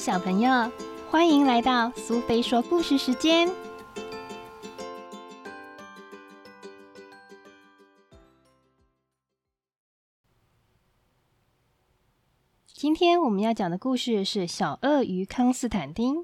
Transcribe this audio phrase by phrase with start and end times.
[0.00, 0.50] 小朋友，
[1.10, 3.46] 欢迎来到苏菲说故事时间。
[12.64, 16.14] 今天我们要讲的故事是《小鳄鱼康斯坦丁》，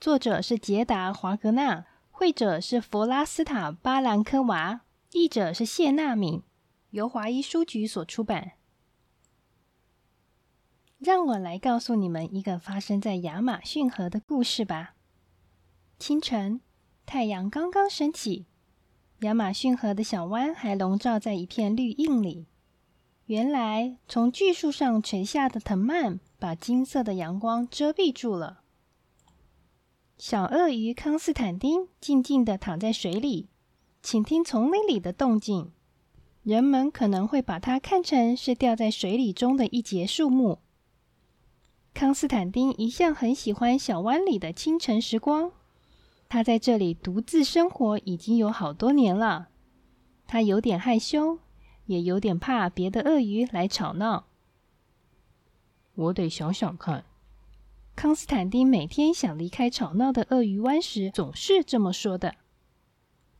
[0.00, 6.44] 作者是杰达·华格纳，绘者是弗拉斯塔·巴兰科娃，译者是谢娜敏，
[6.90, 8.52] 由华裔书局所出版。
[11.00, 14.94] 让我来告诉你们一个发生在亚马逊河的故事吧。
[15.98, 16.60] 清晨，
[17.06, 18.44] 太阳刚刚升起，
[19.20, 22.44] 亚马逊河的小湾还笼罩在一片绿荫里。
[23.24, 28.60] 原来，从巨树上垂下的藤蔓把金色的阳光遮蔽住了。
[30.18, 33.48] 小鳄鱼康斯坦丁静静地躺在水里，
[34.02, 35.72] 倾听丛林里的动静。
[36.42, 40.58] 人们可能会把它看成是掉在水里中的一节树木。
[41.92, 45.52] 康斯坦丁一向很喜欢小湾里的清晨时光。
[46.28, 49.48] 他在这里独自生活已经有好多年了。
[50.26, 51.40] 他有点害羞，
[51.86, 54.26] 也有点怕别的鳄鱼来吵闹。
[55.94, 57.04] 我得想想看。
[57.96, 62.36] 康斯坦丁每天想离开吵闹的鳄鱼湾时，总是这么说的。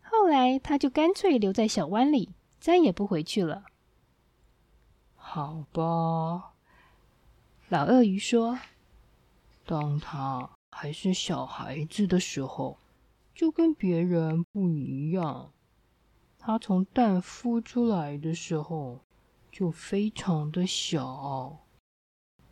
[0.02, 3.62] 后来，他就干脆留在小湾里，再也不回去了。
[5.14, 6.49] 好吧。
[7.70, 8.58] 老鳄鱼说
[9.64, 12.76] ：“当他还是小孩子的时候，
[13.32, 15.52] 就跟别人不一样。
[16.36, 19.04] 他从蛋孵出来的时候
[19.52, 21.60] 就非常的小，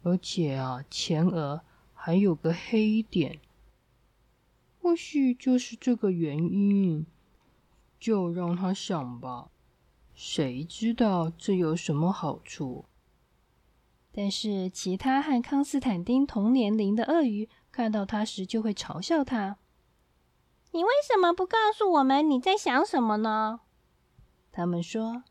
[0.04, 3.40] 而且啊，前额还有个黑点。
[4.80, 7.04] 或许就是这个原因，
[7.98, 9.50] 就让他想吧。
[10.14, 12.84] 谁知道这有什么好处？”
[14.20, 19.58] 但是，其他和康斯坦丁同年龄的鳄鱼看到他时，就会嘲笑他
[20.74, 23.60] ：“你为什么不告诉我们你在想什么呢？”
[24.50, 25.22] 他们说：“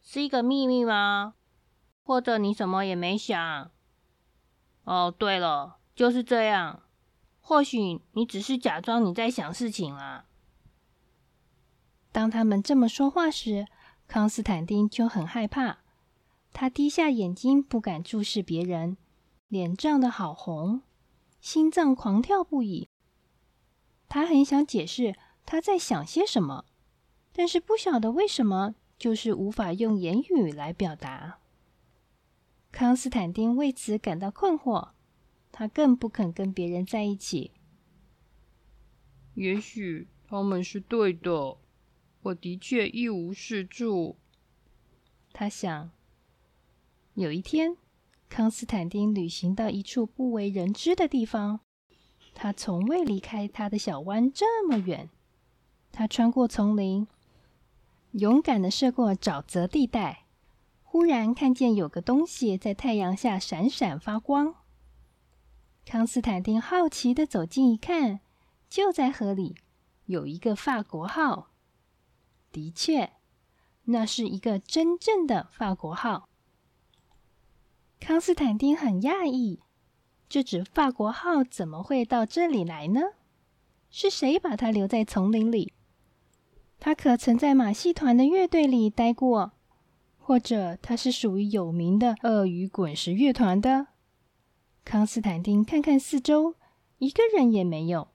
[0.00, 1.34] 是一个秘密吗？
[2.02, 3.70] 或者你什么也没想？”
[4.84, 6.84] 哦，对了，就是这样。
[7.42, 10.24] 或许你只是假装你在想事情啊。
[12.10, 13.66] 当他们这么说话时，
[14.08, 15.83] 康斯坦丁就很害怕。
[16.54, 18.96] 他低下眼睛，不敢注视别人，
[19.48, 20.82] 脸涨得好红，
[21.40, 22.88] 心脏狂跳不已。
[24.08, 26.64] 他很想解释他在想些什么，
[27.32, 31.40] 但是不晓得为什么，就是无法用言语来表达。
[32.70, 34.90] 康斯坦丁为此感到困惑，
[35.50, 37.50] 他更不肯跟别人在一起。
[39.34, 41.58] 也许他们是对的，
[42.22, 44.16] 我的确一无是处。
[45.32, 45.90] 他想。
[47.14, 47.76] 有一天，
[48.28, 51.60] 康斯坦丁旅行到一处不为人知的地方。
[52.34, 55.08] 他从未离开他的小湾这么远。
[55.92, 57.06] 他穿过丛林，
[58.10, 60.24] 勇敢的涉过沼泽地带。
[60.82, 64.56] 忽然看见有个东西在太阳下闪闪发光。
[65.84, 68.18] 康斯坦丁好奇的走近一看，
[68.68, 69.54] 就在河里
[70.06, 71.52] 有一个法国号。
[72.50, 73.12] 的确，
[73.84, 76.28] 那是一个真正的法国号。
[78.06, 79.60] 康斯坦丁很讶异，
[80.28, 83.00] 这只法国号怎么会到这里来呢？
[83.88, 85.72] 是谁把它留在丛林里？
[86.78, 89.52] 它可曾在马戏团的乐队里待过？
[90.18, 93.86] 或者它是属于有名的鳄鱼滚石乐团的？
[94.84, 96.56] 康斯坦丁看看四周，
[96.98, 98.08] 一个人也没有。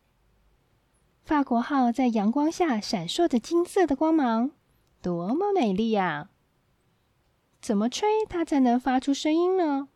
[1.24, 4.52] 法国号在阳光下闪烁着金色的光芒，
[5.02, 6.30] 多么美丽呀！
[7.62, 9.90] 怎么吹它才能发出声音呢？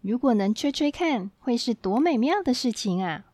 [0.00, 3.32] 如果能吹吹看，会是多美妙的事情啊！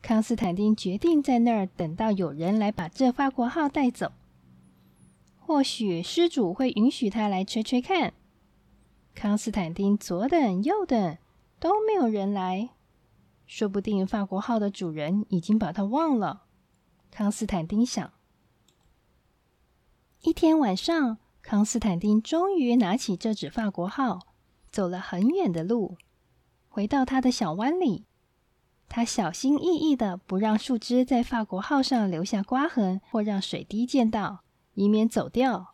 [0.00, 4.12] 康斯坦丁决定在那儿等到有人来把这法国号带走。
[5.36, 8.14] 或许失主会允许他来吹吹看。
[9.14, 11.18] 康斯坦丁左等右等，
[11.58, 12.70] 都没有人来。
[13.46, 16.44] 说不定法国号的主人已经把他忘了。
[17.10, 18.12] 康斯坦丁想。
[20.22, 21.18] 一天晚上。
[21.42, 24.20] 康斯坦丁终于拿起这只法国号，
[24.70, 25.96] 走了很远的路，
[26.68, 28.04] 回到他的小湾里。
[28.88, 34.44] 他小心翼翼的不让树枝在法国号上留下刮痕，或让水滴溅到，
[34.74, 35.72] 以免走掉。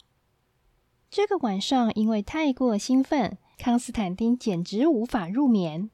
[1.10, 5.90] 这个晚上，因为太过兴奋，康斯坦丁简直无法入眠。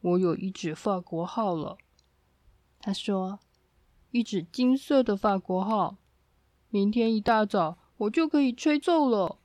[0.00, 1.78] 我有一只法国号了，
[2.80, 3.40] 他说
[4.10, 5.96] ：“一只金色的法国号。
[6.70, 9.38] 明天一大早。”我就可以吹奏了。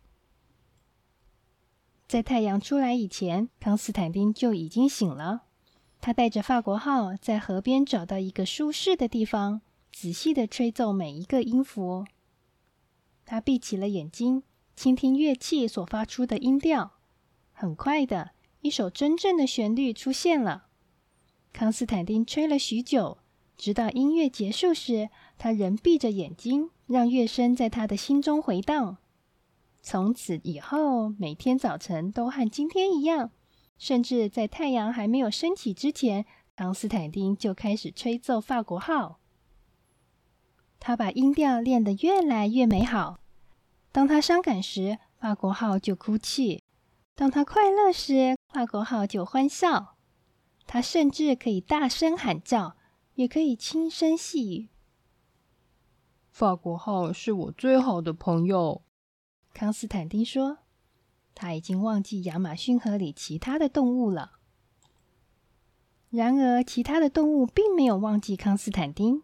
[2.08, 5.44] 在太阳出来以前，康斯坦丁就已经醒了。
[6.00, 9.62] 他带着法国号在河边找到一个舒适的地方，
[9.92, 12.06] 仔细的吹奏每一个音符。
[13.26, 14.44] 他闭起了眼睛，
[14.76, 16.92] 倾听乐器所发出的音调。
[17.54, 20.68] 很快的，一首真正的旋律出现了。
[21.54, 23.20] 康斯坦丁吹了许久，
[23.58, 28.98] 直到音乐结束时，他仍闭着眼睛，让乐声在他的心中回荡。
[29.82, 33.32] 从此以后，每天早晨都和今天一样，
[33.78, 39.20] 甚至在太阳还没有升起之前，康斯坦丁就开始吹奏法国号。
[40.80, 43.20] 他把音调练得越来越美好。
[43.92, 46.62] 当他伤感时，法国号就哭泣；
[47.16, 49.96] 当他快乐时，法国号就欢笑。
[50.66, 52.76] 他甚至可以大声喊叫，
[53.16, 54.70] 也可以轻声细语。
[56.32, 58.82] 法国号是我最好的朋友。
[59.54, 60.58] 康斯坦丁说
[61.36, 64.40] ：“他已经忘记亚马逊河里其他的动物了。
[66.10, 69.24] 然而，其他的动物并没有忘记康斯坦丁。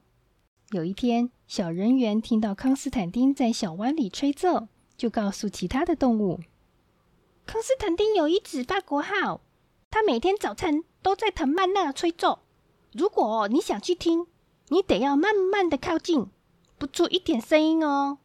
[0.72, 6.40] 有一天，小人猿听到康斯坦丁在小湾里吹奏，就告诉其他的动物：
[7.48, 9.42] 康斯坦丁有一只法国号，
[9.90, 12.42] 他每天早晨都在藤蔓那吹奏。
[12.92, 14.28] 如果你想去听，
[14.70, 16.28] 你得要慢慢的靠近，
[16.78, 18.20] 不出一点声音哦。”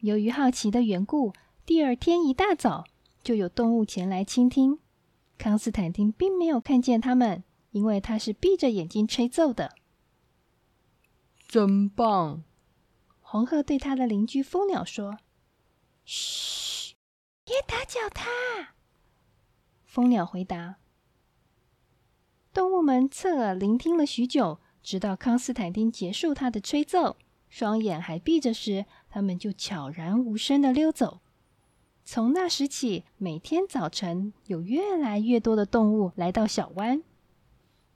[0.00, 1.34] 由于好奇的缘故，
[1.66, 2.84] 第二天一大早
[3.22, 4.78] 就有动物前来倾听。
[5.36, 9.74] 康斯坦丁并没有看见他们，因为他是闭着眼睛吹奏的。
[11.46, 12.42] 真棒！
[13.20, 15.18] 红鹤对他的邻居蜂鸟说
[16.04, 16.94] ：“嘘，
[17.44, 18.74] 别打搅他。”
[19.86, 20.79] 蜂鸟回答。
[22.52, 27.16] 动物们侧耳聆听了许久，直到康斯坦丁结束他的吹奏。
[27.48, 31.20] 双眼还闭着时，他们就悄然无声的溜走。
[32.04, 37.02] 从那时起，每天早晨有越来越多的动物来到小湾，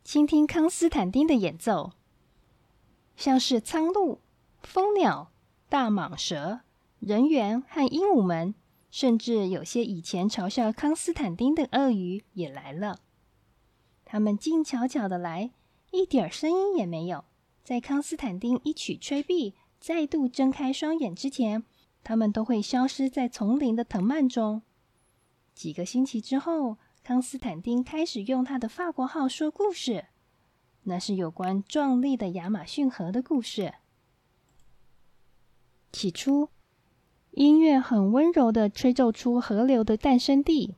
[0.05, 1.93] 倾听康斯坦丁的演奏，
[3.17, 4.21] 像是苍鹭、
[4.62, 5.33] 蜂鸟、
[5.69, 6.61] 大蟒蛇、
[7.00, 8.55] 人猿和鹦鹉们，
[8.91, 13.00] 甚至有些以前嘲笑康斯坦丁的鳄鱼也来了。
[14.14, 15.50] 他们静悄悄的来，
[15.90, 17.25] 一点儿声音也没有。
[17.64, 21.64] 在康斯坦丁一曲吹毕，再度睁开双眼之前，
[22.05, 24.62] 他们都会消失在丛林的藤蔓中。
[25.52, 30.05] 几个星期之后，康斯坦丁开始用他的法国号说故事，
[30.84, 33.75] 那是有关壮丽的亚马逊河的故事。
[35.90, 36.50] 起初，
[37.32, 40.76] 音乐很温柔的吹奏出河流的诞生地，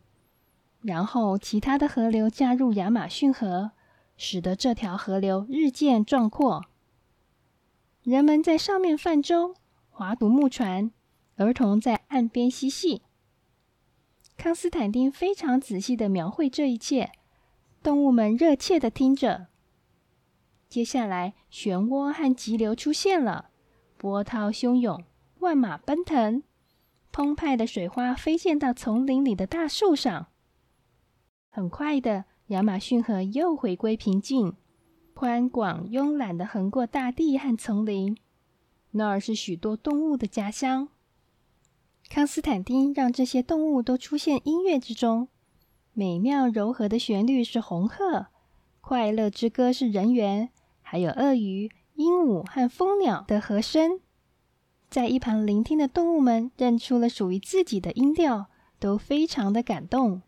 [0.86, 3.72] 然后其他的河流加入亚马逊河，
[4.16, 6.64] 使得这条河流日渐壮阔。
[8.04, 9.56] 人们在上面泛舟、
[9.90, 10.92] 划独木船，
[11.38, 13.02] 儿童在岸边嬉戏。
[14.36, 17.10] 康斯坦丁非常仔细的描绘这一切，
[17.82, 19.48] 动物们热切的听着。
[20.68, 23.50] 接下来，漩涡和急流出现了，
[23.96, 25.02] 波涛汹涌，
[25.40, 26.44] 万马奔腾，
[27.10, 30.28] 澎湃的水花飞溅到丛林里的大树上。
[31.56, 34.54] 很快的，亚马逊河又回归平静。
[35.14, 38.14] 宽广慵懒的横过大地和丛林，
[38.90, 40.88] 那儿是许多动物的家乡。
[42.10, 45.28] 康斯坦丁让这些动物都出现音乐之中，
[45.94, 48.26] 美妙柔和的旋律是红鹤，
[48.82, 50.50] 快乐之歌是人猿，
[50.82, 54.00] 还有鳄鱼、鹦鹉和蜂鸟的和声。
[54.90, 58.48] 在一旁聆听的动物们认出了属于自己的音调，
[58.78, 60.20] 都非常的感动。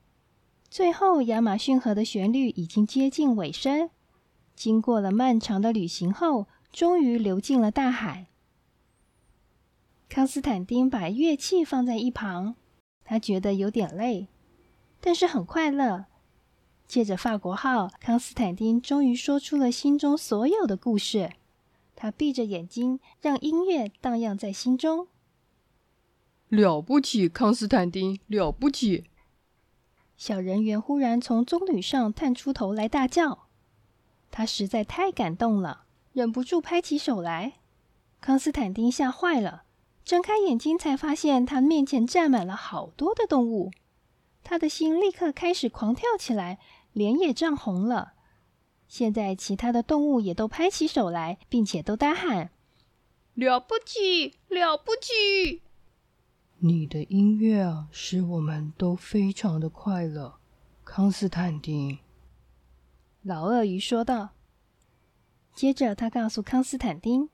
[0.70, 3.90] 最后，亚马逊河的旋律已经接近尾声。
[4.54, 8.26] 经过了漫长的旅行后，终于流进了大海。
[10.08, 12.56] 康斯坦丁把乐器放在一旁，
[13.04, 14.28] 他觉得有点累，
[15.00, 16.06] 但是很快乐。
[16.86, 21.30] 借着法国号，康斯坦丁终于说出了心中所有的故事。
[21.94, 25.08] 他闭着眼睛，让音乐荡漾在心中。
[26.48, 29.04] 了不起，康斯坦丁，了不起！
[30.18, 33.46] 小人猿忽然从棕榈上探出头来，大叫。
[34.32, 37.54] 他实在太感动了，忍不住拍起手来。
[38.20, 39.62] 康斯坦丁吓坏了，
[40.04, 43.70] 睁开眼睛才发现他面前站满了好多的动物。
[44.42, 46.58] 他的心立刻开始狂跳起来，
[46.92, 48.14] 脸也涨红了。
[48.88, 52.50] 现在，其他的动物也都拍起手来，并且都大喊
[53.34, 55.62] ：“了不起，了不起！”
[56.60, 60.40] 你的音乐啊，使我们都非常的快乐，
[60.84, 62.00] 康斯坦丁。
[63.22, 64.30] 老鳄鱼说道。
[65.54, 67.28] 接着，他告诉康斯坦丁，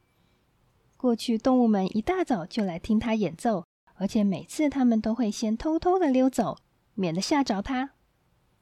[0.99, 3.65] 过去动物们一大早就来听他演奏，
[3.95, 6.59] 而且每次他们都会先偷偷的溜走，
[6.93, 7.93] 免得吓着他。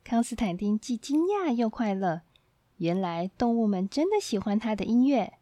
[0.05, 2.23] 康斯坦丁既惊讶又快乐，
[2.77, 5.33] 原来动物们真的喜欢他的音乐。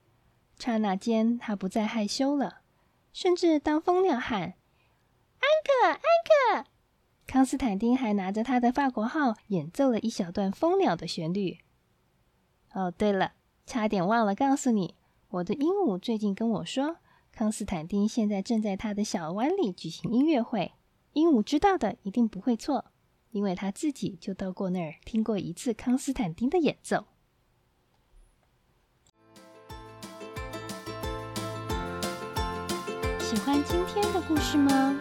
[0.59, 2.61] 刹那间，他不再害羞了，
[3.13, 4.55] 甚至当蜂鸟喊
[5.41, 6.69] “安可，安可”，
[7.27, 11.59] 康斯坦丁还拿着他的法国号演奏了一小段蜂鸟的旋律。
[12.73, 13.33] 哦，对了，
[13.67, 14.95] 差点忘了告诉你，
[15.29, 16.99] 我的鹦鹉最近跟我说，
[17.33, 20.73] 康斯坦丁现在正在他的小湾里举行音乐会。
[21.15, 22.93] 鹦鹉知道的一定不会错，
[23.31, 27.07] 因为他自己就到过那儿听过一次康斯坦丁的演奏。
[33.19, 35.01] 喜欢今天的故事吗？